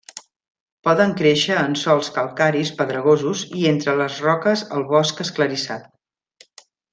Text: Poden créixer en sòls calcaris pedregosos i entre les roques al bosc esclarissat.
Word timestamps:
Poden 0.87 1.11
créixer 1.19 1.57
en 1.63 1.75
sòls 1.81 2.09
calcaris 2.15 2.71
pedregosos 2.79 3.43
i 3.61 3.67
entre 3.75 3.95
les 4.03 4.17
roques 4.25 4.65
al 4.79 4.89
bosc 4.95 5.23
esclarissat. 5.29 5.87